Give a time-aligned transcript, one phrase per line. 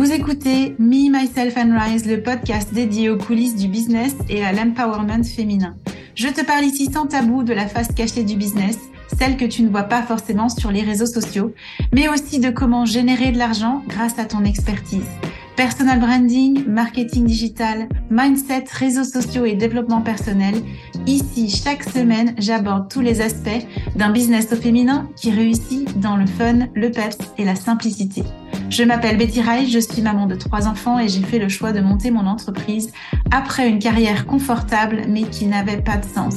[0.00, 4.50] Vous écoutez Me, Myself and Rise, le podcast dédié aux coulisses du business et à
[4.50, 5.76] l'empowerment féminin.
[6.14, 8.78] Je te parle ici sans tabou de la face cachée du business,
[9.18, 11.52] celle que tu ne vois pas forcément sur les réseaux sociaux,
[11.92, 15.04] mais aussi de comment générer de l'argent grâce à ton expertise.
[15.54, 20.54] Personal branding, marketing digital, mindset, réseaux sociaux et développement personnel.
[21.06, 26.24] Ici, chaque semaine, j'aborde tous les aspects d'un business au féminin qui réussit dans le
[26.24, 28.22] fun, le peps et la simplicité.
[28.70, 31.72] Je m'appelle Betty Rai, je suis maman de trois enfants et j'ai fait le choix
[31.72, 32.92] de monter mon entreprise
[33.32, 36.36] après une carrière confortable mais qui n'avait pas de sens.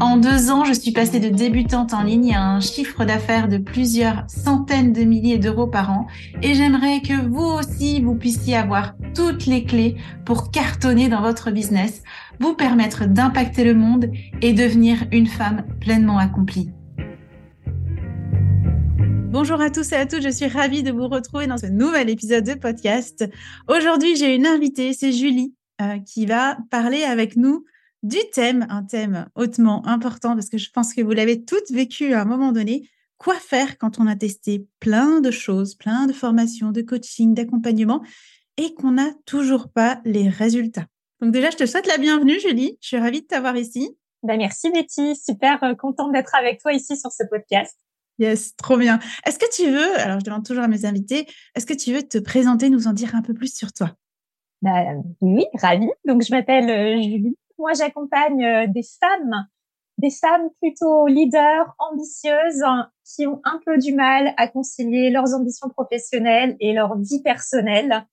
[0.00, 3.58] En deux ans, je suis passée de débutante en ligne à un chiffre d'affaires de
[3.58, 6.06] plusieurs centaines de milliers d'euros par an
[6.42, 11.50] et j'aimerais que vous aussi, vous puissiez avoir toutes les clés pour cartonner dans votre
[11.50, 12.02] business,
[12.40, 16.70] vous permettre d'impacter le monde et devenir une femme pleinement accomplie.
[19.38, 22.08] Bonjour à tous et à toutes, je suis ravie de vous retrouver dans ce nouvel
[22.08, 23.22] épisode de podcast.
[23.68, 27.66] Aujourd'hui, j'ai une invitée, c'est Julie, euh, qui va parler avec nous
[28.02, 32.14] du thème, un thème hautement important parce que je pense que vous l'avez toutes vécu
[32.14, 32.88] à un moment donné.
[33.18, 38.02] Quoi faire quand on a testé plein de choses, plein de formations, de coaching, d'accompagnement
[38.56, 40.86] et qu'on n'a toujours pas les résultats.
[41.20, 42.78] Donc déjà, je te souhaite la bienvenue, Julie.
[42.80, 43.98] Je suis ravie de t'avoir ici.
[44.22, 47.76] Ben merci Betty, super euh, contente d'être avec toi ici sur ce podcast.
[48.18, 48.98] Yes, trop bien.
[49.26, 52.02] Est-ce que tu veux, alors je demande toujours à mes invités, est-ce que tu veux
[52.02, 53.90] te présenter, nous en dire un peu plus sur toi?
[54.62, 55.90] Ben, Oui, ravie.
[56.06, 57.36] Donc je m'appelle euh, Julie.
[57.58, 59.46] Moi, j'accompagne euh, des femmes,
[59.98, 65.34] des femmes plutôt leaders, ambitieuses, hein, qui ont un peu du mal à concilier leurs
[65.34, 68.06] ambitions professionnelles et leur vie personnelle,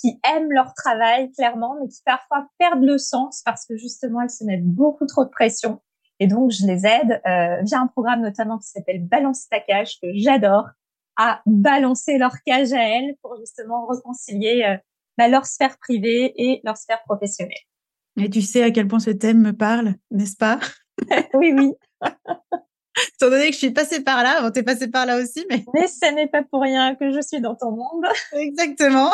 [0.00, 4.30] qui aiment leur travail clairement, mais qui parfois perdent le sens parce que justement elles
[4.30, 5.80] se mettent beaucoup trop de pression
[6.20, 9.98] et donc, je les aide euh, via un programme notamment qui s'appelle Balance ta cage,
[10.02, 10.68] que j'adore,
[11.16, 14.76] à balancer leur cage à elles pour justement réconcilier euh,
[15.16, 17.58] bah, leur sphère privée et leur sphère professionnelle.
[18.20, 20.58] Et tu sais à quel point ce thème me parle, n'est-ce pas?
[21.34, 21.72] Oui, oui.
[23.14, 25.64] Étant donné que je suis passée par là, bon, t'es passée par là aussi, mais...
[25.72, 28.04] Mais ce n'est pas pour rien que je suis dans ton monde.
[28.32, 29.12] Exactement.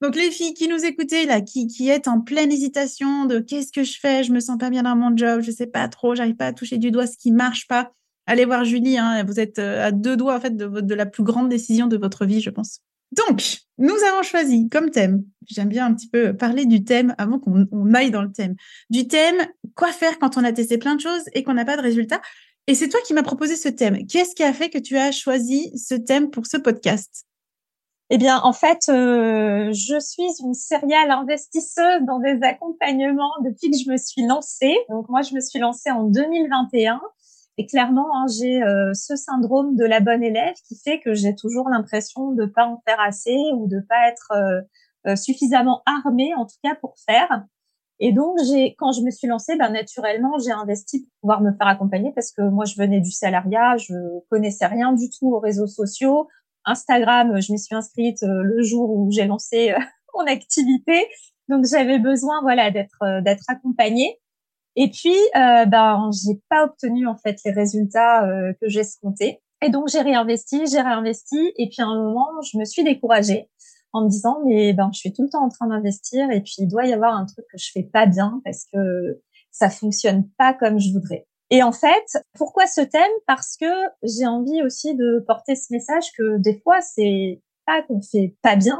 [0.00, 3.72] Donc les filles qui nous écoutaient là, qui, qui êtes en pleine hésitation de qu'est-ce
[3.72, 6.14] que je fais, je me sens pas bien dans mon job, je sais pas trop,
[6.14, 7.92] j'arrive pas à toucher du doigt ce qui marche pas.
[8.26, 11.06] Allez voir Julie, hein, vous êtes euh, à deux doigts en fait de, de la
[11.06, 12.80] plus grande décision de votre vie, je pense.
[13.12, 13.42] Donc,
[13.78, 17.94] nous avons choisi comme thème, j'aime bien un petit peu parler du thème avant qu'on
[17.94, 18.54] aille dans le thème,
[18.90, 19.36] du thème
[19.74, 22.20] quoi faire quand on a testé plein de choses et qu'on n'a pas de résultat?
[22.66, 24.06] Et c'est toi qui m'as proposé ce thème.
[24.06, 27.24] Qu'est-ce qui a fait que tu as choisi ce thème pour ce podcast?
[28.10, 33.76] Eh bien, en fait, euh, je suis une seriale investisseuse dans des accompagnements depuis que
[33.76, 34.74] je me suis lancée.
[34.88, 37.00] Donc, moi, je me suis lancée en 2021.
[37.58, 41.34] Et clairement, hein, j'ai euh, ce syndrome de la bonne élève qui fait que j'ai
[41.34, 44.32] toujours l'impression de pas en faire assez ou de pas être
[45.06, 47.44] euh, suffisamment armée, en tout cas, pour faire.
[48.00, 48.38] Et donc,
[48.78, 52.32] quand je me suis lancée, ben, naturellement, j'ai investi pour pouvoir me faire accompagner parce
[52.32, 53.94] que moi, je venais du salariat, je
[54.30, 56.28] connaissais rien du tout aux réseaux sociaux.
[56.68, 59.78] Instagram, je me suis inscrite euh, le jour où j'ai lancé euh,
[60.14, 61.06] mon activité.
[61.48, 64.20] Donc j'avais besoin voilà d'être euh, d'être accompagnée.
[64.76, 68.22] Et puis ben j'ai pas obtenu en fait les résultats
[68.60, 69.42] que j'escomptais.
[69.60, 73.50] Et donc j'ai réinvesti, j'ai réinvesti et puis à un moment, je me suis découragée
[73.92, 76.54] en me disant mais ben je suis tout le temps en train d'investir et puis
[76.58, 79.20] il doit y avoir un truc que je fais pas bien parce que
[79.50, 81.26] ça fonctionne pas comme je voudrais.
[81.50, 83.02] Et en fait, pourquoi ce thème?
[83.26, 83.66] Parce que
[84.02, 88.56] j'ai envie aussi de porter ce message que des fois, c'est pas qu'on fait pas
[88.56, 88.78] bien,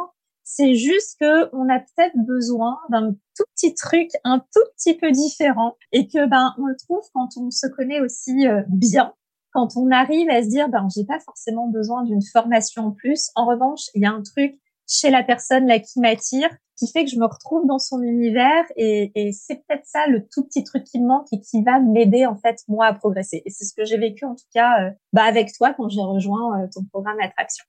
[0.50, 5.10] c'est juste que on a peut-être besoin d'un tout petit truc, un tout petit peu
[5.10, 9.12] différent, et que ben on le trouve quand on se connaît aussi euh, bien,
[9.52, 13.30] quand on arrive à se dire ben j'ai pas forcément besoin d'une formation en plus.
[13.34, 17.10] En revanche, il y a un truc chez la personne qui m'attire, qui fait que
[17.10, 21.00] je me retrouve dans son univers et, c'est peut-être ça le tout petit truc qui
[21.00, 23.42] me manque et qui va m'aider en fait moi à progresser.
[23.44, 26.00] Et c'est ce que j'ai vécu en tout cas euh, bah, avec toi quand j'ai
[26.00, 27.64] rejoint euh, ton programme d'attraction.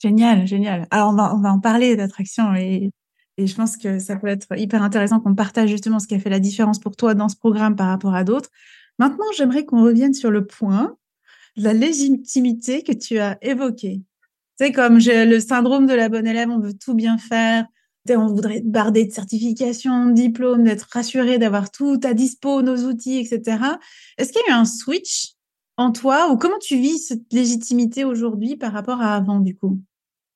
[0.00, 0.86] Génial, génial.
[0.90, 2.90] Alors on va en parler d'attraction et
[3.38, 6.18] et je pense que ça peut être hyper intéressant qu'on partage justement ce qui a
[6.18, 8.50] fait la différence pour toi dans ce programme par rapport à d'autres.
[8.98, 10.96] Maintenant, j'aimerais qu'on revienne sur le point
[11.56, 14.02] de la légitimité que tu as évoqué.
[14.70, 17.66] Comme le syndrome de la bonne élève, on veut tout bien faire,
[18.10, 23.18] on voudrait barder de certification, de diplôme, d'être rassuré, d'avoir tout à dispo, nos outils,
[23.18, 23.58] etc.
[24.18, 25.32] Est-ce qu'il y a eu un switch
[25.76, 29.80] en toi ou comment tu vis cette légitimité aujourd'hui par rapport à avant du coup?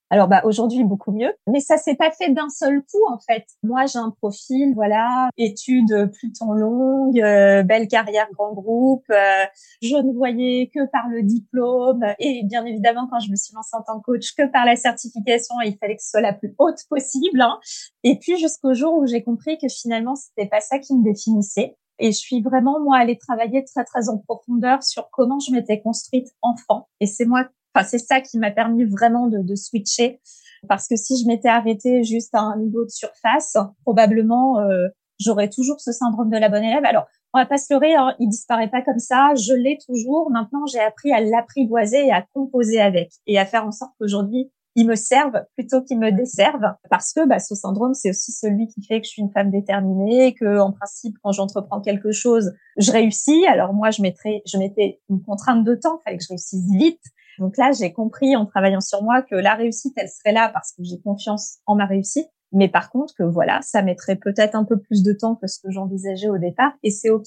[0.08, 3.44] Alors bah aujourd'hui beaucoup mieux, mais ça s'est pas fait d'un seul coup en fait.
[3.64, 9.04] Moi j'ai un profil voilà études plutôt longues, euh, belle carrière grand groupe.
[9.10, 9.44] Euh,
[9.82, 13.76] je ne voyais que par le diplôme et bien évidemment quand je me suis lancée
[13.76, 16.54] en tant que coach que par la certification, il fallait que ce soit la plus
[16.58, 17.40] haute possible.
[17.40, 17.58] Hein.
[18.04, 21.76] Et puis jusqu'au jour où j'ai compris que finalement c'était pas ça qui me définissait.
[21.98, 25.80] Et je suis vraiment moi allée travailler très très en profondeur sur comment je m'étais
[25.80, 26.88] construite enfant.
[27.00, 27.46] Et c'est moi
[27.84, 30.20] c'est ça qui m'a permis vraiment de, de, switcher.
[30.68, 34.88] Parce que si je m'étais arrêtée juste à un niveau de surface, probablement, euh,
[35.20, 36.84] j'aurais toujours ce syndrome de la bonne élève.
[36.84, 39.34] Alors, on va pas se leurrer, hein, il disparaît pas comme ça.
[39.34, 40.30] Je l'ai toujours.
[40.30, 44.50] Maintenant, j'ai appris à l'apprivoiser et à composer avec et à faire en sorte qu'aujourd'hui,
[44.76, 48.68] il me serve plutôt qu'il me desserve parce que bah, ce syndrome c'est aussi celui
[48.68, 52.52] qui fait que je suis une femme déterminée que en principe quand j'entreprends quelque chose
[52.76, 56.24] je réussis alors moi je mettrais je mettais une contrainte de temps il fallait que
[56.24, 57.00] je réussisse vite
[57.38, 60.72] donc là, j'ai compris en travaillant sur moi que la réussite, elle serait là parce
[60.72, 62.28] que j'ai confiance en ma réussite.
[62.52, 65.60] Mais par contre, que voilà, ça mettrait peut-être un peu plus de temps que ce
[65.60, 67.26] que j'envisageais au départ et c'est OK.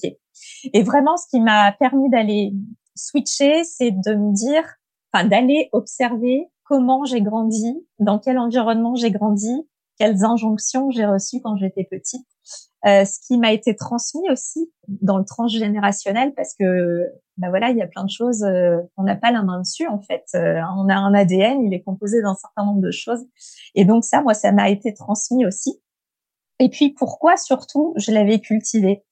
[0.72, 2.52] Et vraiment, ce qui m'a permis d'aller
[2.96, 4.64] switcher, c'est de me dire,
[5.12, 9.68] enfin, d'aller observer comment j'ai grandi, dans quel environnement j'ai grandi,
[9.98, 12.26] quelles injonctions j'ai reçues quand j'étais petite.
[12.86, 17.04] Euh, ce qui m'a été transmis aussi dans le transgénérationnel parce que
[17.40, 19.86] bah voilà, il y a plein de choses, euh, on n'a pas la main dessus
[19.86, 20.24] en fait.
[20.34, 23.24] Euh, on a un ADN, il est composé d'un certain nombre de choses.
[23.74, 25.80] Et donc ça, moi, ça m'a été transmis aussi.
[26.58, 29.04] Et puis pourquoi surtout je l'avais cultivé?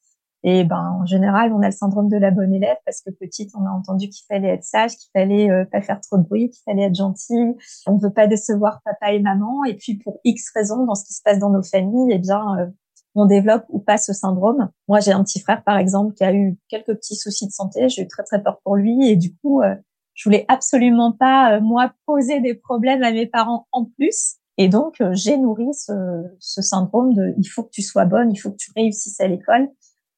[0.45, 3.51] Et ben en général, on a le syndrome de la bonne élève parce que petite,
[3.59, 6.51] on a entendu qu'il fallait être sage, qu'il fallait euh, pas faire trop de bruit,
[6.51, 7.57] qu'il fallait être gentil.
[7.87, 9.65] On veut pas décevoir papa et maman.
[9.65, 12.71] Et puis pour X raisons dans ce qui se passe dans nos familles, eh bien
[13.19, 14.71] on développe ou pas ce syndrome.
[14.87, 17.89] Moi, j'ai un petit frère, par exemple, qui a eu quelques petits soucis de santé.
[17.89, 19.09] J'ai eu très, très peur pour lui.
[19.09, 19.75] Et du coup, euh,
[20.15, 24.37] je voulais absolument pas, euh, moi, poser des problèmes à mes parents en plus.
[24.57, 25.93] Et donc, euh, j'ai nourri ce,
[26.39, 29.29] ce, syndrome de il faut que tu sois bonne, il faut que tu réussisses à
[29.29, 29.69] l'école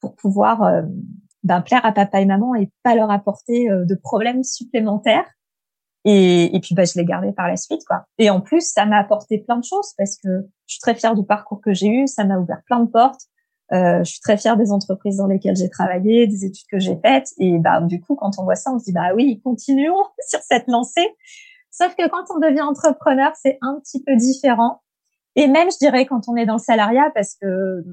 [0.01, 0.83] pour pouvoir
[1.43, 5.27] ben, plaire à papa et maman et pas leur apporter de problèmes supplémentaires.
[6.05, 8.05] Et, et puis, bah, je l'ai gardé par la suite, quoi.
[8.19, 10.29] Et en plus, ça m'a apporté plein de choses parce que
[10.67, 12.07] je suis très fière du parcours que j'ai eu.
[12.07, 13.23] Ça m'a ouvert plein de portes.
[13.73, 16.99] Euh, je suis très fière des entreprises dans lesquelles j'ai travaillé, des études que j'ai
[17.05, 17.29] faites.
[17.39, 20.41] Et bah, du coup, quand on voit ça, on se dit, bah oui, continuons sur
[20.41, 21.09] cette lancée.
[21.71, 24.83] Sauf que quand on devient entrepreneur, c'est un petit peu différent.
[25.37, 27.85] Et même, je dirais, quand on est dans le salariat, parce que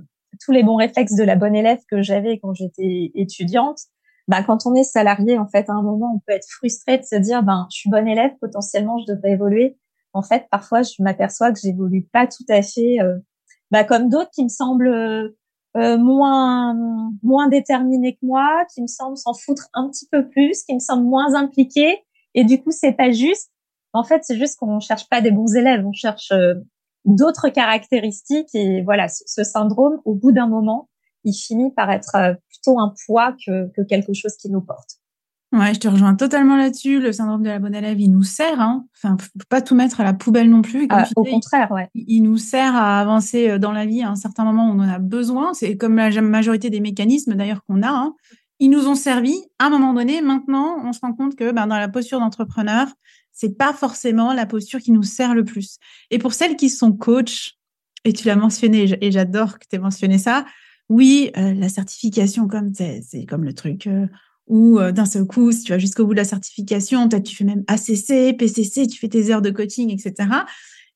[0.43, 3.79] tous les bons réflexes de la bonne élève que j'avais quand j'étais étudiante,
[4.27, 7.03] bah, quand on est salarié, en fait, à un moment, on peut être frustré de
[7.03, 9.77] se dire, ben, je suis bonne élève, potentiellement, je devrais évoluer.
[10.13, 13.17] En fait, parfois, je m'aperçois que j'évolue pas tout à fait, euh,
[13.71, 15.29] bah, comme d'autres qui me semblent euh,
[15.77, 16.75] euh, moins
[17.23, 20.79] moins déterminés que moi, qui me semblent s'en foutre un petit peu plus, qui me
[20.79, 22.03] semblent moins impliqués.
[22.33, 23.51] Et du coup, c'est pas juste.
[23.93, 26.33] En fait, c'est juste qu'on cherche pas des bons élèves, on cherche
[27.05, 28.53] d'autres caractéristiques.
[28.53, 30.89] Et voilà, ce syndrome, au bout d'un moment,
[31.27, 34.97] il finit par être euh, plutôt un poids que, quelque chose qui nous porte.
[35.53, 36.99] Ouais, je te rejoins totalement là-dessus.
[36.99, 38.59] Le syndrome de la bonne élève, il nous sert.
[38.59, 38.85] Hein.
[38.95, 40.87] Enfin, faut pas tout mettre à la poubelle non plus.
[40.89, 41.89] Ah, au contraire, ouais.
[41.95, 44.79] Il, nous sert à avancer euh, dans la vie à un certain moment où on
[44.79, 45.53] en a besoin.
[45.53, 47.89] C'est comme la majorité des mécanismes d'ailleurs qu'on a.
[47.89, 48.15] Hein.
[48.59, 50.21] Ils nous ont servi à un moment donné.
[50.21, 52.87] Maintenant, on se rend compte que ben, dans la posture d'entrepreneur,
[53.31, 55.77] c'est pas forcément la posture qui nous sert le plus.
[56.11, 57.57] Et pour celles qui sont coach,
[58.03, 60.45] et tu l'as mentionné, et j'adore que tu aies mentionné ça,
[60.89, 64.07] oui, euh, la certification, comme c'est comme le truc euh,
[64.47, 67.35] où euh, d'un seul coup, si tu vas jusqu'au bout de la certification, peut-être tu
[67.35, 70.29] fais même ACC, PCC, tu fais tes heures de coaching, etc.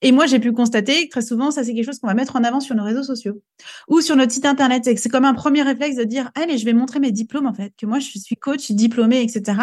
[0.03, 2.35] Et moi, j'ai pu constater que très souvent, ça, c'est quelque chose qu'on va mettre
[2.35, 3.41] en avant sur nos réseaux sociaux
[3.87, 4.83] ou sur notre site internet.
[4.97, 7.73] C'est comme un premier réflexe de dire, allez, je vais montrer mes diplômes, en fait,
[7.77, 9.59] que moi, je suis coach, diplômé, etc.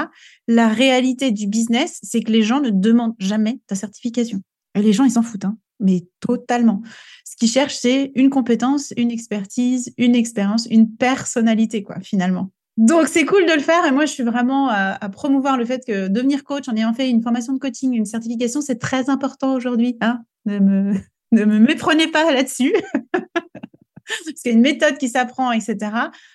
[0.47, 4.41] La réalité du business, c'est que les gens ne demandent jamais ta certification.
[4.77, 6.83] Et les gens, ils s'en foutent, hein, mais totalement.
[7.25, 12.51] Ce qu'ils cherchent, c'est une compétence, une expertise, une expérience, une personnalité, quoi, finalement.
[12.77, 13.85] Donc, c'est cool de le faire.
[13.87, 17.11] Et moi, je suis vraiment à, promouvoir le fait que devenir coach en ayant fait
[17.11, 19.97] une formation de coaching, une certification, c'est très important aujourd'hui.
[20.01, 20.95] Hein ne, me,
[21.33, 22.73] ne me méprenez pas là-dessus.
[24.37, 25.77] c'est une méthode qui s'apprend, etc.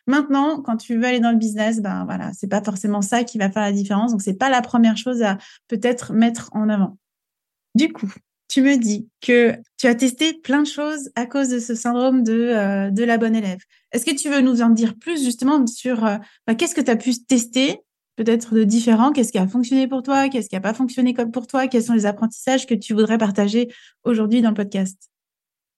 [0.08, 3.38] Maintenant, quand tu veux aller dans le business, ben voilà, c'est pas forcément ça qui
[3.38, 4.12] va faire la différence.
[4.12, 6.98] Donc, c'est pas la première chose à peut-être mettre en avant.
[7.76, 8.12] Du coup,
[8.48, 12.24] tu me dis que tu as testé plein de choses à cause de ce syndrome
[12.24, 13.60] de, euh, la bonne élève.
[13.92, 16.92] Est-ce que tu veux nous en dire plus justement sur euh, bah, qu'est-ce que tu
[16.92, 17.80] as pu tester
[18.16, 19.12] peut-être de différent?
[19.12, 20.30] Qu'est-ce qui a fonctionné pour toi?
[20.30, 21.68] Qu'est-ce qui n'a pas fonctionné pour toi?
[21.68, 23.74] Quels sont les apprentissages que tu voudrais partager
[24.04, 25.13] aujourd'hui dans le podcast?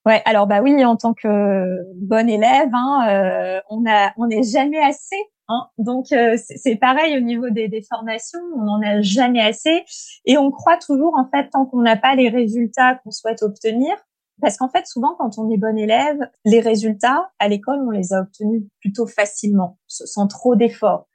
[0.06, 4.44] Ouais, alors bah oui, en tant que bonne élève, hein, euh, on a, on n'est
[4.44, 5.16] jamais assez.
[5.48, 9.84] Hein, donc euh, c'est pareil au niveau des, des formations, on n'en a jamais assez
[10.26, 13.94] et on croit toujours en fait tant qu'on n'a pas les résultats qu'on souhaite obtenir,
[14.42, 18.12] parce qu'en fait souvent quand on est bon élève, les résultats à l'école on les
[18.12, 21.08] a obtenus plutôt facilement, sans trop d'efforts.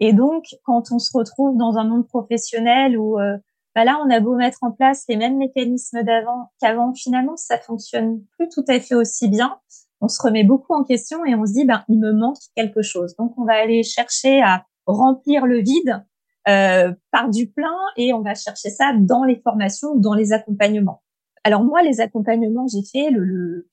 [0.00, 3.36] Et donc quand on se retrouve dans un monde professionnel où euh,
[3.76, 7.58] bah là, on a beau mettre en place les mêmes mécanismes d'avant qu'avant, finalement, ça
[7.58, 9.58] fonctionne plus tout à fait aussi bien.
[10.00, 12.80] On se remet beaucoup en question et on se dit, ben, il me manque quelque
[12.80, 13.14] chose.
[13.16, 16.02] Donc, on va aller chercher à remplir le vide
[16.48, 21.02] euh, par du plein et on va chercher ça dans les formations, dans les accompagnements.
[21.44, 23.68] Alors moi, les accompagnements, j'ai fait le, le,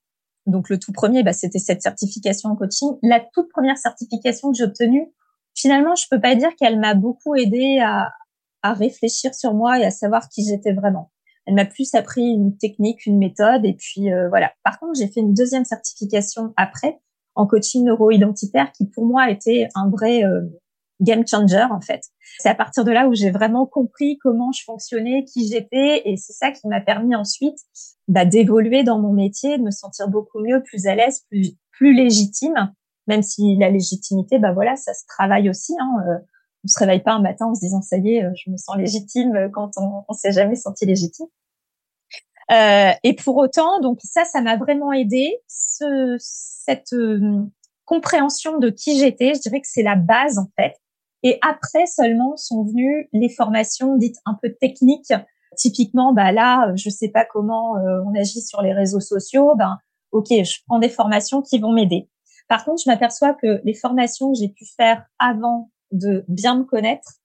[0.48, 2.98] donc le tout premier, bah, c'était cette certification en coaching.
[3.03, 5.07] La toute première certification que j'ai obtenue,
[5.55, 8.12] finalement, je peux pas dire qu'elle m'a beaucoup aidé à,
[8.63, 11.12] à réfléchir sur moi et à savoir qui j'étais vraiment.
[11.46, 14.51] Elle m'a plus appris une technique, une méthode, et puis euh, voilà.
[14.63, 17.00] Par contre, j'ai fait une deuxième certification après
[17.36, 20.41] en coaching neuro-identitaire qui pour moi était un vrai euh,
[21.01, 22.01] game changer en fait.
[22.39, 26.15] C'est à partir de là où j'ai vraiment compris comment je fonctionnais, qui j'étais, et
[26.17, 27.58] c'est ça qui m'a permis ensuite
[28.08, 31.93] bah, d'évoluer dans mon métier, de me sentir beaucoup mieux, plus à l'aise, plus, plus
[31.93, 32.74] légitime.
[33.08, 35.74] Même si la légitimité, bah voilà, ça se travaille aussi.
[35.77, 36.20] Hein, euh,
[36.63, 38.58] on se réveille pas un matin en se disant ça y est, euh, je me
[38.58, 41.27] sens légitime euh, quand on, on s'est jamais senti légitime.
[42.51, 45.38] Euh, et pour autant, donc ça, ça m'a vraiment aidé.
[45.48, 47.41] Ce, cette euh,
[47.86, 50.75] compréhension de qui j'étais, je dirais que c'est la base en fait.
[51.24, 55.13] Et après seulement sont venues les formations dites un peu techniques.
[55.55, 59.53] Typiquement, bah là, je sais pas comment on agit sur les réseaux sociaux.
[59.55, 59.77] Ben,
[60.12, 62.10] ok, je prends des formations qui vont m'aider.
[62.48, 66.63] Par contre, je m'aperçois que les formations que j'ai pu faire avant de bien me
[66.63, 67.19] connaître,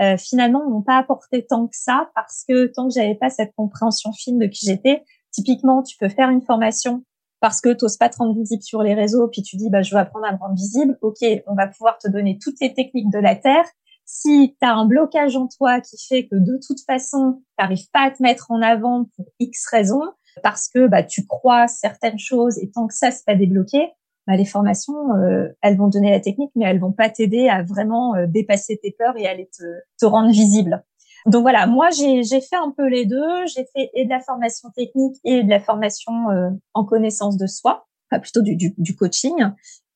[0.00, 3.52] euh, finalement n'ont pas apporté tant que ça parce que tant que j'avais pas cette
[3.56, 7.04] compréhension fine de qui j'étais, typiquement tu peux faire une formation
[7.40, 9.82] parce que tu n'oses pas te rendre visible sur les réseaux, puis tu dis bah
[9.82, 12.74] je veux apprendre à me rendre visible, ok, on va pouvoir te donner toutes les
[12.74, 13.64] techniques de la terre.
[14.04, 17.90] Si tu as un blocage en toi qui fait que de toute façon, tu n'arrives
[17.92, 20.02] pas à te mettre en avant pour X raisons,
[20.42, 23.90] parce que bah, tu crois certaines choses et tant que ça, c'est pas débloqué,
[24.28, 27.62] bah, les formations, euh, elles vont donner la technique, mais elles vont pas t'aider à
[27.62, 29.64] vraiment euh, dépasser tes peurs et aller te,
[29.98, 30.84] te rendre visible.
[31.24, 33.46] Donc voilà, moi j'ai fait un peu les deux.
[33.46, 37.46] J'ai fait et de la formation technique et de la formation euh, en connaissance de
[37.46, 39.34] soi, enfin plutôt du, du, du, coaching.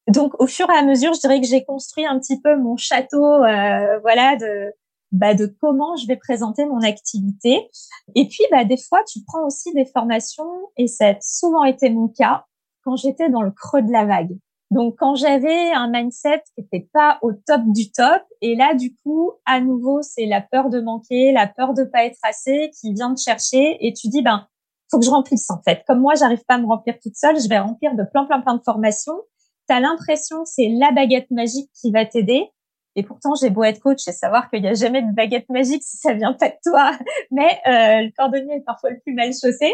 [0.08, 2.78] Donc au fur et à mesure, je dirais que j'ai construit un petit peu mon
[2.78, 3.38] château,
[4.00, 4.72] voilà, de
[5.12, 7.68] bah, de comment je vais présenter mon activité.
[8.14, 11.90] Et puis bah, des fois, tu prends aussi des formations et ça a souvent été
[11.90, 12.46] mon cas
[12.84, 14.36] quand j'étais dans le creux de la vague.
[14.70, 18.96] Donc quand j'avais un mindset qui n'était pas au top du top, et là du
[18.96, 22.94] coup à nouveau c'est la peur de manquer, la peur de pas être assez qui
[22.94, 24.46] vient te chercher, et tu dis ben
[24.90, 25.82] faut que je remplisse en fait.
[25.86, 28.40] Comme moi j'arrive pas à me remplir toute seule, je vais remplir de plein plein
[28.40, 29.20] plein de formations.
[29.68, 32.50] Tu as l'impression que c'est la baguette magique qui va t'aider,
[32.94, 35.82] et pourtant, j'ai beau être coach et savoir qu'il n'y a jamais de baguette magique
[35.82, 36.92] si ça vient pas de toi.
[37.30, 39.72] Mais euh, le cordonnier est parfois le plus mal chaussé.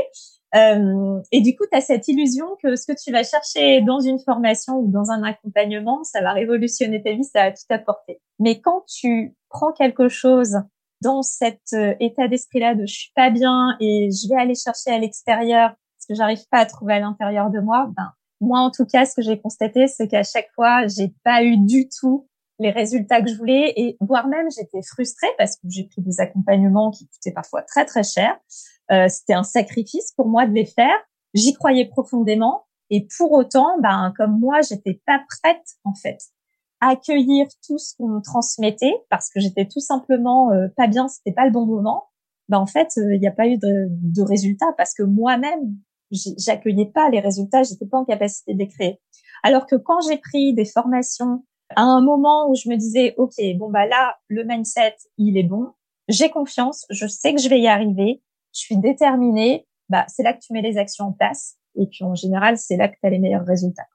[0.55, 4.01] Euh, et du coup, tu as cette illusion que ce que tu vas chercher dans
[4.01, 8.21] une formation ou dans un accompagnement, ça va révolutionner ta vie, ça va tout apporter.
[8.39, 10.57] Mais quand tu prends quelque chose
[11.03, 14.91] dans cet euh, état d'esprit-là de je suis pas bien et je vais aller chercher
[14.91, 18.71] à l'extérieur parce que j'arrive pas à trouver à l'intérieur de moi, ben moi en
[18.71, 22.29] tout cas, ce que j'ai constaté, c'est qu'à chaque fois, j'ai pas eu du tout
[22.59, 26.21] les résultats que je voulais et voire même j'étais frustrée parce que j'ai pris des
[26.21, 28.37] accompagnements qui coûtaient parfois très très cher
[28.91, 30.97] euh, c'était un sacrifice pour moi de les faire.
[31.35, 32.65] J'y croyais profondément.
[32.91, 36.19] Et pour autant, ben, comme moi, j'étais pas prête, en fait,
[36.81, 41.09] à accueillir tout ce qu'on me transmettait parce que j'étais tout simplement euh, pas bien,
[41.09, 42.05] c'était pas le bon moment.
[42.49, 45.77] Ben, en fait, euh, il n'y a pas eu de, de résultats parce que moi-même,
[46.11, 49.01] j'accueillais pas les résultats, j'étais pas en capacité de les créer.
[49.43, 51.45] Alors que quand j'ai pris des formations
[51.77, 55.43] à un moment où je me disais, OK, bon, bah là, le mindset, il est
[55.43, 55.73] bon,
[56.09, 58.23] j'ai confiance, je sais que je vais y arriver,
[58.59, 61.57] je suis déterminée, bah, c'est là que tu mets les actions en place.
[61.77, 63.87] Et puis, en général, c'est là que tu as les meilleurs résultats.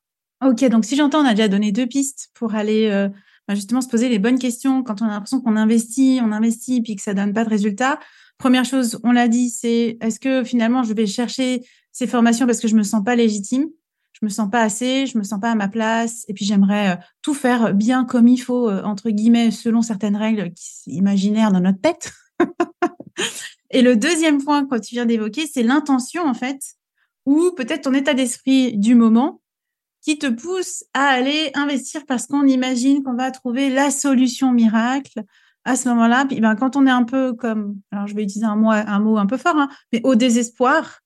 [0.46, 3.08] Ok, donc si j'entends, on a déjà donné deux pistes pour aller euh,
[3.48, 6.82] bah, justement se poser les bonnes questions quand on a l'impression qu'on investit, on investit,
[6.82, 8.00] puis que ça donne pas de résultats.
[8.38, 12.60] Première chose, on l'a dit, c'est est-ce que finalement je vais chercher ces formations parce
[12.60, 13.68] que je me sens pas légitime,
[14.14, 16.92] je me sens pas assez, je me sens pas à ma place, et puis j'aimerais
[16.92, 20.52] euh, tout faire bien comme il faut euh, entre guillemets selon certaines règles
[20.88, 22.12] imaginaires dans notre tête.
[23.74, 26.62] Et le deuxième point que tu viens d'évoquer, c'est l'intention, en fait,
[27.26, 29.42] ou peut-être ton état d'esprit du moment
[30.02, 35.24] qui te pousse à aller investir parce qu'on imagine qu'on va trouver la solution miracle
[35.66, 36.26] à ce moment-là.
[36.26, 39.00] Puis ben, quand on est un peu comme, alors je vais utiliser un mot, un,
[39.00, 41.00] mot un peu fort, hein, mais au désespoir,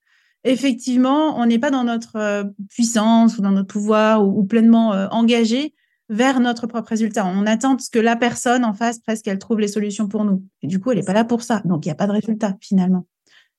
[0.43, 5.07] effectivement, on n'est pas dans notre euh, puissance ou dans notre pouvoir ou, pleinement euh,
[5.11, 5.73] engagé
[6.09, 7.25] vers notre propre résultat.
[7.25, 10.43] On attend ce que la personne en face, presque, elle trouve les solutions pour nous.
[10.61, 11.61] Et du coup, elle n'est pas là pour ça.
[11.65, 13.05] Donc, il n'y a pas de résultat finalement.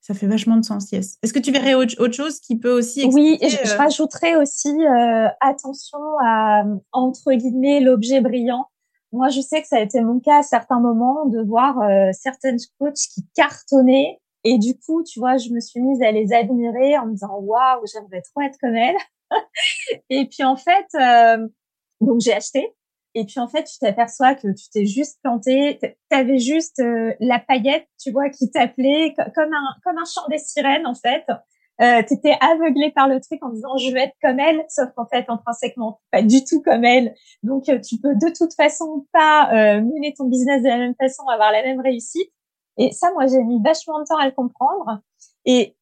[0.00, 1.18] Ça fait vachement de sens, yes.
[1.22, 4.72] Est-ce que tu verrais autre, chose qui peut aussi Oui, je, je, rajouterais aussi
[5.40, 8.68] attention à, entre guillemets, l'objet brillant.
[9.12, 12.10] Moi, je sais que ça a été mon cas à certains moments de voir euh,
[12.12, 14.20] certaines coachs qui cartonnaient.
[14.44, 17.38] Et du coup, tu vois, je me suis mise à les admirer en me disant
[17.40, 18.96] waouh, j'aimerais trop être comme elle.
[20.10, 21.48] et puis en fait, euh,
[22.00, 22.74] donc j'ai acheté.
[23.14, 27.14] Et puis en fait, tu t'aperçois que tu t'es juste planté, tu avais juste euh,
[27.20, 31.24] la paillette, tu vois, qui t'appelait comme un comme un chant des sirènes en fait
[31.80, 35.06] euh, tu aveuglé par le truc en disant je veux être comme elle, sauf qu'en
[35.06, 37.14] fait intrinsèquement pas du tout comme elle.
[37.44, 40.96] Donc euh, tu peux de toute façon pas euh, mener ton business de la même
[40.96, 42.32] façon, avoir la même réussite.
[42.78, 45.00] Et ça, moi j'ai mis vachement de temps à le comprendre.
[45.44, 45.76] Et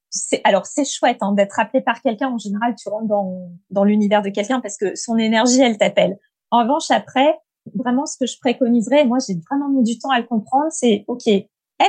[0.45, 2.29] alors c'est chouette hein, d'être appelé par quelqu'un.
[2.29, 6.19] En général, tu rentres dans dans l'univers de quelqu'un parce que son énergie elle t'appelle.
[6.51, 7.39] En revanche, après,
[7.75, 11.05] vraiment ce que je préconiserais, moi j'ai vraiment mis du temps à le comprendre, c'est
[11.09, 11.47] ok, elle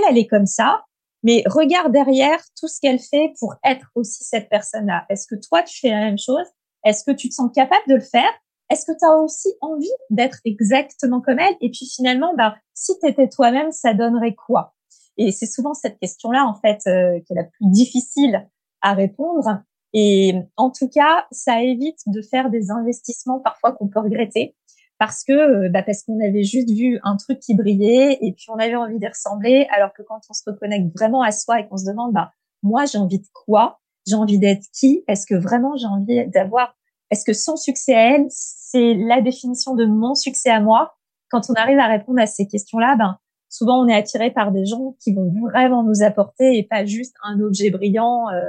[0.10, 0.82] elle est comme ça
[1.24, 5.06] mais regarde derrière tout ce qu'elle fait pour être aussi cette personne-là.
[5.10, 6.46] Est-ce que toi, tu fais la même chose?
[6.86, 8.32] Est-ce que tu te sens capable de le faire?
[8.70, 11.56] Est-ce que tu as aussi envie d'être exactement comme elle?
[11.62, 14.74] Et puis finalement, bah, si tu toi-même, ça donnerait quoi?
[15.18, 18.48] Et c'est souvent cette question-là, en fait, euh, qui est la plus difficile
[18.82, 19.64] à répondre.
[19.94, 24.56] Et en tout cas, ça évite de faire des investissements parfois qu'on peut regretter
[25.00, 28.48] parce que euh, bah parce qu'on avait juste vu un truc qui brillait et puis
[28.50, 31.68] on avait envie d'y ressembler alors que quand on se reconnecte vraiment à soi et
[31.68, 32.32] qu'on se demande bah
[32.64, 33.80] moi j'ai envie de quoi?
[34.08, 35.04] J'ai envie d'être qui?
[35.08, 36.76] Est-ce que vraiment j'ai envie d'avoir
[37.12, 40.94] est-ce que son succès à elle c'est la définition de mon succès à moi?
[41.30, 43.18] Quand on arrive à répondre à ces questions-là ben
[43.50, 47.16] souvent on est attiré par des gens qui vont vraiment nous apporter et pas juste
[47.24, 48.42] un objet brillant euh,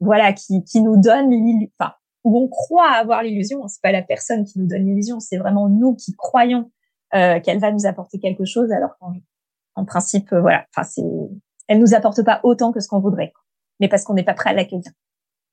[0.00, 1.32] voilà qui qui nous donne
[1.78, 1.92] enfin
[2.24, 3.66] où on croit avoir l'illusion.
[3.68, 6.70] C'est pas la personne qui nous donne l'illusion, c'est vraiment nous qui croyons
[7.14, 9.12] euh, qu'elle va nous apporter quelque chose, alors qu'en
[9.74, 11.02] en principe, euh, voilà, enfin c'est,
[11.68, 13.32] elle nous apporte pas autant que ce qu'on voudrait,
[13.80, 14.92] mais parce qu'on n'est pas prêt à l'accueillir.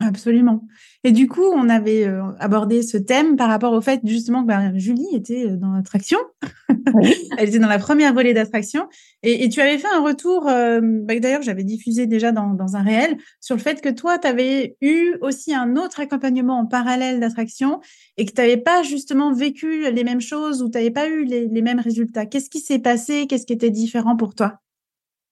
[0.01, 0.65] Absolument.
[1.03, 4.47] Et du coup, on avait euh, abordé ce thème par rapport au fait justement que
[4.47, 6.17] bah, Julie était euh, dans l'attraction.
[7.37, 8.87] Elle était dans la première volée d'attraction.
[9.23, 12.81] Et, tu avais fait un retour, euh, bah, d'ailleurs, j'avais diffusé déjà dans, dans, un
[12.81, 17.19] réel, sur le fait que toi, tu avais eu aussi un autre accompagnement en parallèle
[17.19, 17.81] d'attraction
[18.15, 21.25] et que tu n'avais pas justement vécu les mêmes choses ou tu n'avais pas eu
[21.25, 22.25] les, les mêmes résultats.
[22.25, 23.27] Qu'est-ce qui s'est passé?
[23.27, 24.61] Qu'est-ce qui était différent pour toi?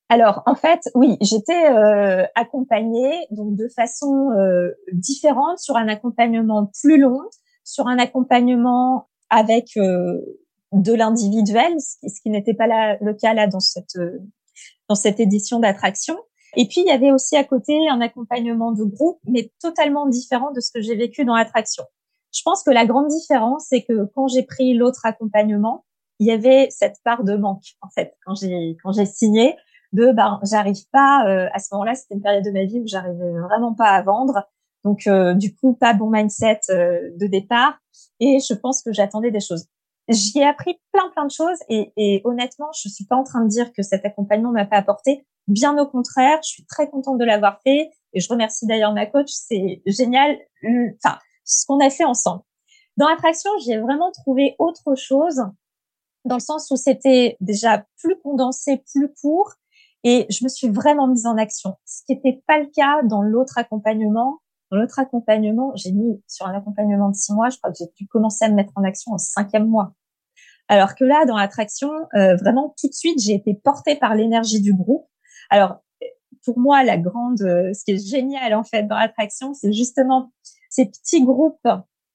[0.09, 6.71] Alors en fait, oui, j'étais euh, accompagnée donc de façon euh, différente sur un accompagnement
[6.81, 7.19] plus long,
[7.63, 10.21] sur un accompagnement avec euh,
[10.71, 12.67] de l'individuel, ce qui, n'était pas
[13.01, 13.97] le cas là dans cette
[14.87, 16.17] dans cette édition d'attraction.
[16.55, 20.51] Et puis il y avait aussi à côté un accompagnement de groupe, mais totalement différent
[20.51, 21.83] de ce que j'ai vécu dans l'attraction.
[22.33, 25.85] Je pense que la grande différence, c'est que quand j'ai pris l'autre accompagnement,
[26.19, 29.55] il y avait cette part de manque en fait quand j'ai quand j'ai signé
[29.97, 32.87] de ben j'arrive pas euh, à ce moment-là c'était une période de ma vie où
[32.87, 34.43] j'arrivais vraiment pas à vendre.
[34.83, 37.79] Donc euh, du coup pas bon mindset euh, de départ.
[38.19, 39.67] Et je pense que j'attendais des choses.
[40.07, 43.43] J'y ai appris plein plein de choses et, et, honnêtement je suis pas en train
[43.43, 45.25] de dire que cet accompagnement m'a pas apporté.
[45.47, 49.07] Bien au contraire je suis très contente de l'avoir fait et je remercie d'ailleurs ma
[49.07, 49.29] coach.
[49.29, 52.43] C'est génial enfin ce qu'on a fait ensemble.
[52.97, 55.41] Dans l'attraction j'ai vraiment trouvé autre chose
[56.27, 59.53] dans le sens où c'était déjà plus condensé, plus court,
[60.09, 63.21] et je me suis vraiment mise en action, ce qui n'était pas le cas dans
[63.21, 64.39] l'autre accompagnement.
[64.71, 67.91] Dans l'autre accompagnement, j'ai mis sur un accompagnement de six mois, je crois que j'ai
[67.93, 69.91] pu commencer à me mettre en action au cinquième mois.
[70.69, 74.61] Alors que là, dans l'attraction, euh, vraiment tout de suite, j'ai été portée par l'énergie
[74.61, 75.09] du groupe.
[75.49, 75.81] Alors
[76.45, 80.31] pour moi, la grande, euh, ce qui est génial en fait dans l'attraction, c'est justement
[80.69, 81.67] ces petits groupes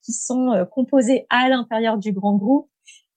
[0.03, 2.71] qui sont euh, composés à l'intérieur du grand groupe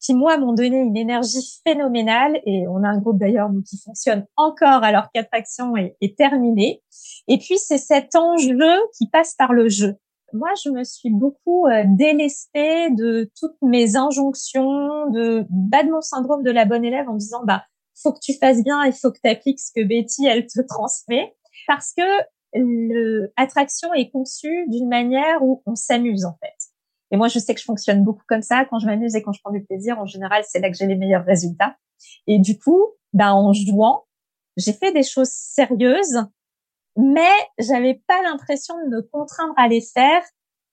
[0.06, 4.26] qui moi m'ont donné une énergie phénoménale et on a un groupe d'ailleurs qui fonctionne
[4.38, 6.84] encore alors qu'attraction est, est terminée.
[7.28, 9.96] Et puis c'est cet enjeu qui passe par le jeu.
[10.34, 16.02] Moi, je me suis beaucoup euh, délestée de toutes mes injonctions, de bas de mon
[16.02, 17.63] syndrome de la bonne élève en disant bah
[17.96, 20.62] faut que tu fasses bien, il faut que tu appliques ce que Betty elle te
[20.68, 21.34] transmet
[21.68, 22.04] parce que
[23.38, 26.75] l'attraction est conçue d'une manière où on s'amuse en fait.
[27.12, 28.65] Et moi, je sais que je fonctionne beaucoup comme ça.
[28.65, 30.88] Quand je m'amuse et quand je prends du plaisir, en général, c'est là que j'ai
[30.88, 31.76] les meilleurs résultats.
[32.28, 34.06] Et du coup, ben, en jouant,
[34.58, 36.26] j'ai fait des choses sérieuses,
[36.98, 40.22] mais j'avais pas l'impression de me contraindre à les faire.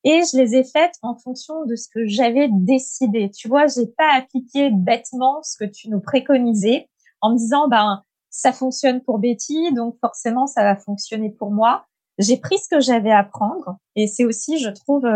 [0.05, 3.31] Et je les ai faites en fonction de ce que j'avais décidé.
[3.31, 6.89] Tu vois, j'ai pas appliqué bêtement ce que tu nous préconisais
[7.21, 11.87] en me disant, ben, ça fonctionne pour Betty, donc forcément, ça va fonctionner pour moi.
[12.19, 15.07] j'ai pris ce que j'avais à prendre et c'est aussi, je trouve,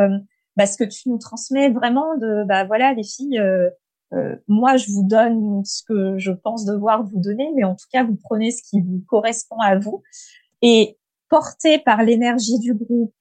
[0.56, 4.90] bah, ce que tu nous transmets vraiment de, bah voilà, les filles, euh, moi, je
[4.90, 8.50] vous donne ce que je pense devoir vous donner, mais en tout cas, vous prenez
[8.50, 10.02] ce qui vous correspond à vous.
[10.62, 13.12] Et porté par l'énergie du groupe,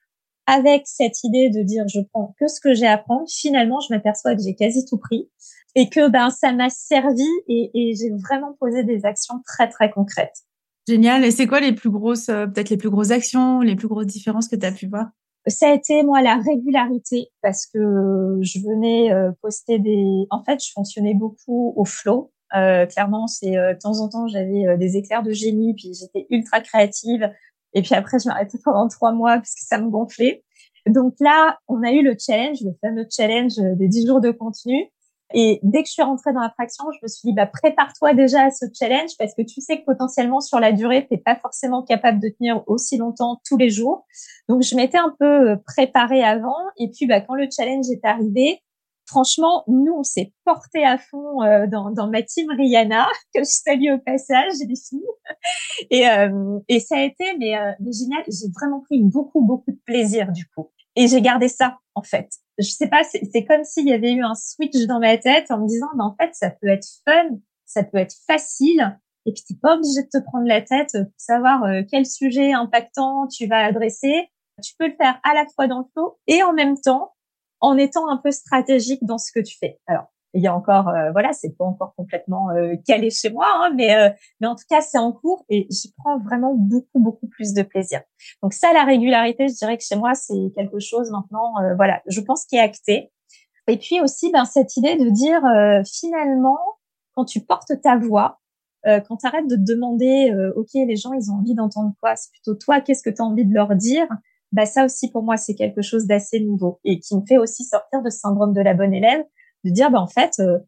[0.48, 3.94] avec cette idée de dire je prends que ce que j'ai à prendre, finalement, je
[3.94, 5.30] m'aperçois que j'ai quasi tout pris
[5.74, 9.90] et que ben ça m'a servi et, et j'ai vraiment posé des actions très très
[9.90, 10.46] concrètes.
[10.88, 11.26] Génial.
[11.26, 14.06] Et c'est quoi les plus grosses, euh, peut-être les plus grosses actions, les plus grosses
[14.06, 15.08] différences que tu as pu voir?
[15.48, 20.26] Ça a été moi la régularité parce que je venais euh, poster des.
[20.32, 22.32] En fait, je fonctionnais beaucoup au flow.
[22.56, 25.94] Euh, clairement, c'est euh, de temps en temps j'avais euh, des éclairs de génie, puis
[25.94, 27.32] j'étais ultra créative.
[27.74, 30.44] Et puis après, je m'arrêtais pendant trois mois parce que ça me gonflait.
[30.88, 34.92] Donc là, on a eu le challenge, le fameux challenge des dix jours de contenu.
[35.38, 38.44] Et dès que je suis rentrée dans l'attraction, je me suis dit, bah, prépare-toi déjà
[38.46, 41.84] à ce challenge parce que tu sais que potentiellement sur la durée, t'es pas forcément
[41.84, 44.06] capable de tenir aussi longtemps tous les jours.
[44.48, 46.56] Donc, je m'étais un peu euh, préparée avant.
[46.80, 48.62] Et puis, bah, quand le challenge est arrivé,
[49.08, 53.50] franchement, nous, on s'est porté à fond euh, dans, dans ma team Rihanna, que je
[53.50, 55.02] salue au passage, les filles.
[55.92, 58.24] Et, euh, et ça a été mais, mais génial.
[58.28, 60.72] J'ai vraiment pris beaucoup, beaucoup de plaisir du coup.
[60.96, 64.24] Et j'ai gardé ça, en fait je sais pas, c'est comme s'il y avait eu
[64.24, 67.38] un switch dans ma tête en me disant, mais en fait, ça peut être fun,
[67.66, 71.14] ça peut être facile, et puis t'es pas obligé de te prendre la tête pour
[71.18, 74.30] savoir euh, quel sujet impactant tu vas adresser.
[74.64, 77.14] Tu peux le faire à la fois dans le flow et en même temps
[77.60, 79.80] en étant un peu stratégique dans ce que tu fais.
[79.88, 80.06] Alors,
[80.36, 83.72] il y a encore, euh, voilà, c'est pas encore complètement euh, calé chez moi, hein,
[83.76, 84.10] mais euh,
[84.42, 87.64] mais en tout cas c'est en cours et j'y prends vraiment beaucoup beaucoup plus de
[87.64, 88.02] plaisir.
[88.44, 92.20] Donc ça, la régularité, je dirais que chez moi c'est quelque chose maintenant, voilà, je
[92.22, 93.12] pense qui est acté.
[93.68, 95.42] Et puis aussi, ben cette idée de dire
[95.90, 96.60] finalement,
[97.14, 98.40] quand tu portes ta voix,
[98.84, 102.32] quand tu arrêtes de te demander, ok, les gens ils ont envie d'entendre quoi, c'est
[102.32, 104.08] plutôt toi, qu'est-ce que tu as envie de leur dire.
[104.52, 107.64] Bah ça aussi pour moi c'est quelque chose d'assez nouveau et qui me fait aussi
[107.64, 109.24] sortir de ce syndrome de la bonne élève
[109.66, 110.60] de dire, ben, en fait, euh,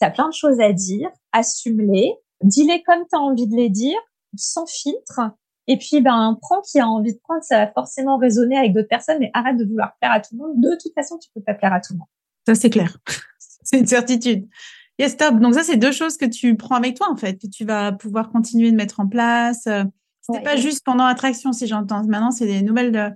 [0.00, 3.68] tu as plein de choses à dire, assume-les, dis-les comme tu as envie de les
[3.68, 3.98] dire,
[4.36, 5.20] sans filtre.
[5.66, 8.88] Et puis, ben, prends qui a envie de prendre, ça va forcément résonner avec d'autres
[8.88, 10.60] personnes, mais arrête de vouloir plaire à tout le monde.
[10.60, 12.08] De toute façon, tu peux pas plaire à tout le monde.
[12.46, 12.98] Ça, c'est clair.
[13.38, 14.48] c'est une certitude.
[14.98, 15.40] Yes, top.
[15.40, 17.92] Donc ça, c'est deux choses que tu prends avec toi, en fait, que tu vas
[17.92, 19.66] pouvoir continuer de mettre en place.
[19.66, 19.84] Euh,
[20.20, 22.04] c'est pas juste pendant attraction, si j'entends.
[22.04, 23.10] Maintenant, c'est des nouvelles euh,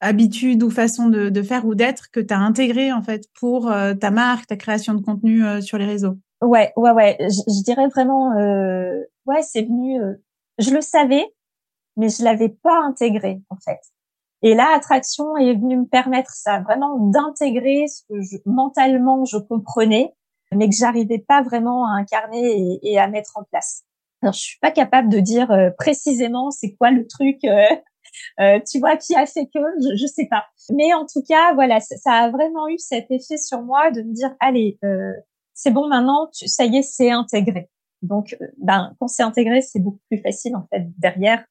[0.00, 3.94] habitude ou façon de, faire ou d'être que tu as intégré en fait pour euh,
[3.94, 6.16] ta marque, ta création de contenu euh, sur les réseaux?
[6.42, 7.16] Ouais, ouais, ouais.
[7.20, 9.98] Je, dirais vraiment, euh, ouais, c'est venu.
[10.58, 11.24] je le savais,
[11.96, 13.80] mais je l'avais pas intégré en fait.
[14.42, 19.38] Et là, attraction est venue me permettre ça, vraiment d'intégrer ce que je, mentalement je
[19.38, 20.12] comprenais,
[20.52, 23.84] mais que j'arrivais pas vraiment à incarner et, et, à mettre en place.
[24.20, 27.38] Alors, je suis pas capable de dire précisément c'est quoi le truc
[28.40, 30.44] euh, tu vois, qui a fait que, je, je sais pas.
[30.72, 34.12] Mais en tout cas, voilà, ça, a vraiment eu cet effet sur moi de me
[34.12, 35.12] dire, allez, euh,
[35.54, 37.68] c'est bon maintenant, tu, ça y est, c'est intégré.
[38.02, 41.44] Donc, euh, ben, quand c'est intégré, c'est beaucoup plus facile en fait derrière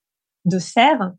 [0.46, 1.14] de faire.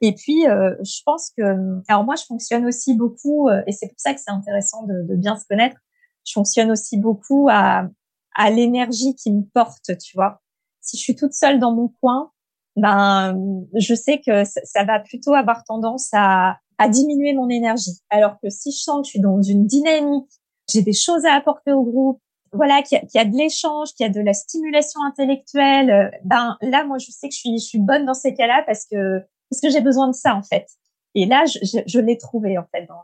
[0.00, 1.42] Et puis, euh, je pense que,
[1.88, 5.16] alors moi, je fonctionne aussi beaucoup, et c'est pour ça que c'est intéressant de, de,
[5.16, 5.76] bien se connaître.
[6.24, 7.88] Je fonctionne aussi beaucoup à,
[8.36, 10.40] à l'énergie qui me porte, tu vois.
[10.80, 12.30] Si je suis toute seule dans mon coin,
[12.78, 13.34] ben
[13.74, 18.00] je sais que ça, va plutôt avoir tendance à, à diminuer mon énergie.
[18.10, 20.30] Alors que si je sens que je suis dans une dynamique,
[20.70, 22.20] j'ai des choses à apporter au groupe,
[22.52, 26.56] voilà, qu'il y, a de l'échange, qu'il y a de la stimulation intellectuelle, euh, ben
[26.62, 29.70] là, moi, je sais que je suis, bonne dans ces cas-là parce que parce que
[29.70, 30.66] j'ai besoin de ça en fait.
[31.14, 33.02] Et là, je l'ai trouvé en fait dans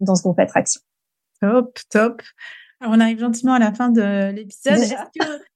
[0.00, 0.80] dans ce groupe attraction.
[1.40, 2.22] Top, top
[2.86, 4.80] on arrive gentiment à la fin de l'épisode.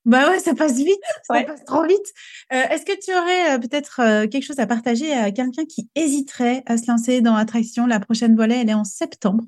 [0.04, 2.06] Bah ouais, ça passe vite, ça passe trop vite.
[2.52, 5.90] Euh, est-ce que tu aurais euh, peut-être euh, quelque chose à partager à quelqu'un qui
[5.94, 7.86] hésiterait à se lancer dans l'attraction?
[7.86, 9.44] La prochaine volée, elle est en septembre.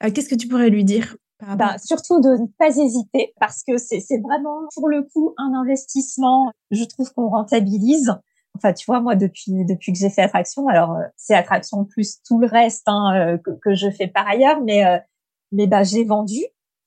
[0.00, 1.16] Qu'est-ce que tu pourrais lui dire
[1.56, 6.50] bah, surtout de ne pas hésiter parce que c'est vraiment pour le coup un investissement.
[6.72, 8.12] Je trouve qu'on rentabilise.
[8.56, 12.40] Enfin, tu vois, moi depuis depuis que j'ai fait attraction, alors c'est attraction plus tout
[12.40, 14.82] le reste hein, que, que, je fais par ailleurs, mais
[15.52, 16.40] mais bah j'ai vendu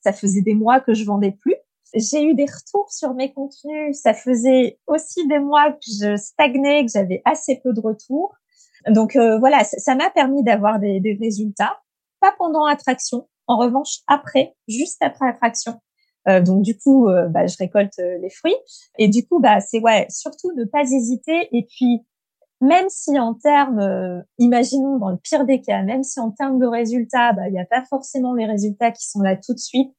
[0.03, 1.55] ça faisait des mois que je vendais plus.
[1.93, 3.99] J'ai eu des retours sur mes contenus.
[4.01, 8.33] Ça faisait aussi des mois que je stagnais, que j'avais assez peu de retours.
[8.87, 11.79] Donc euh, voilà, ça m'a permis d'avoir des, des, résultats.
[12.19, 13.27] Pas pendant attraction.
[13.47, 15.79] En revanche, après, juste après attraction.
[16.27, 18.55] Euh, donc du coup, euh, bah, je récolte euh, les fruits.
[18.97, 21.49] Et du coup, bah c'est ouais, surtout ne pas hésiter.
[21.51, 22.01] Et puis
[22.61, 26.67] même si en termes, imaginons dans le pire des cas, même si en termes de
[26.67, 29.91] résultats, bah, il n'y a pas forcément les résultats qui sont là tout de suite,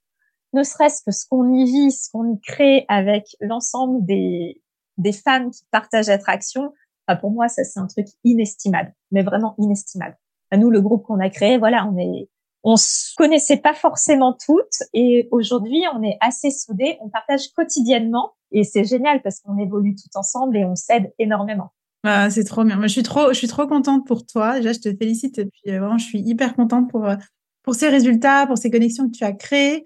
[0.53, 4.62] ne serait-ce que ce qu'on y vit, ce qu'on y crée avec l'ensemble des,
[4.98, 6.72] des femmes qui partagent attraction,
[7.20, 10.16] pour moi, ça c'est un truc inestimable, mais vraiment inestimable.
[10.51, 12.29] À nous, le groupe qu'on a créé, voilà, on est,
[12.62, 18.33] on se connaissait pas forcément toutes, et aujourd'hui, on est assez soudés, on partage quotidiennement,
[18.51, 21.70] et c'est génial parce qu'on évolue tout ensemble et on s'aide énormément.
[22.05, 22.77] Ah, c'est trop bien.
[22.77, 24.57] Moi, je suis trop, je suis trop contente pour toi.
[24.57, 27.17] Déjà, je te félicite et puis euh, vraiment, je suis hyper contente pour euh,
[27.62, 29.85] pour ces résultats, pour ces connexions que tu as créées.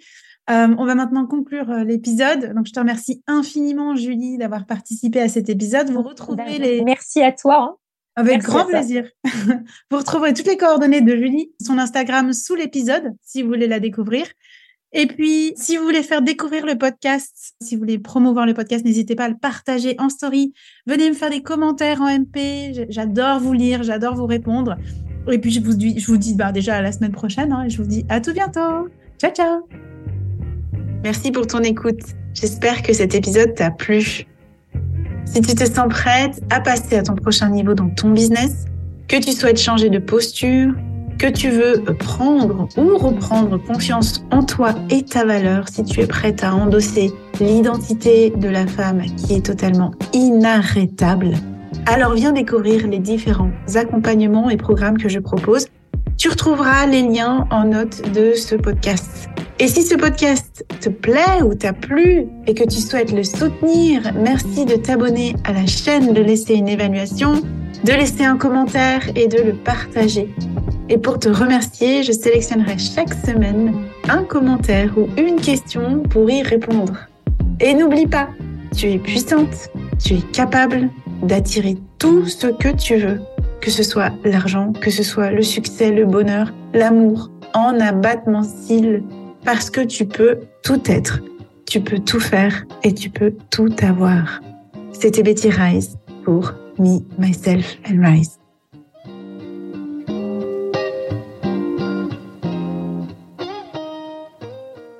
[0.48, 2.54] Euh, on va maintenant conclure euh, l'épisode.
[2.54, 5.90] Donc, je te remercie infiniment, Julie, d'avoir participé à cet épisode.
[5.90, 6.82] Vous retrouverez les.
[6.82, 7.62] Merci à toi.
[7.62, 7.76] Hein.
[8.18, 9.10] Avec grand plaisir.
[9.90, 13.78] vous retrouverez toutes les coordonnées de Julie, son Instagram sous l'épisode, si vous voulez la
[13.78, 14.26] découvrir.
[14.92, 18.84] Et puis, si vous voulez faire découvrir le podcast, si vous voulez promouvoir le podcast,
[18.84, 20.52] n'hésitez pas à le partager en story.
[20.86, 22.86] Venez me faire des commentaires en MP.
[22.88, 24.76] J'adore vous lire, j'adore vous répondre.
[25.30, 27.52] Et puis, je vous dis, bah, déjà à la semaine prochaine.
[27.52, 28.88] Hein, et je vous dis à tout bientôt.
[29.18, 29.68] Ciao, ciao.
[31.02, 32.00] Merci pour ton écoute.
[32.34, 34.26] J'espère que cet épisode t'a plu.
[35.24, 38.66] Si tu te sens prête à passer à ton prochain niveau dans ton business,
[39.08, 40.74] que tu souhaites changer de posture,
[41.18, 46.06] que tu veux prendre ou reprendre confiance en toi et ta valeur, si tu es
[46.06, 51.34] prête à endosser l'identité de la femme qui est totalement inarrêtable,
[51.86, 55.66] alors viens découvrir les différents accompagnements et programmes que je propose.
[56.18, 59.28] Tu retrouveras les liens en note de ce podcast.
[59.58, 64.12] Et si ce podcast te plaît ou t'a plu et que tu souhaites le soutenir,
[64.14, 67.42] merci de t'abonner à la chaîne, de laisser une évaluation,
[67.84, 70.34] de laisser un commentaire et de le partager.
[70.88, 73.74] Et pour te remercier, je sélectionnerai chaque semaine
[74.08, 76.96] un commentaire ou une question pour y répondre.
[77.60, 78.28] Et n'oublie pas,
[78.76, 80.88] tu es puissante, tu es capable
[81.22, 83.20] d'attirer tout ce que tu veux,
[83.60, 89.02] que ce soit l'argent, que ce soit le succès, le bonheur, l'amour, en abattement cils
[89.44, 91.20] parce que tu peux tout être,
[91.66, 94.40] tu peux tout faire et tu peux tout avoir.
[94.92, 98.38] C'était Betty Rise pour Me, Myself and Rise.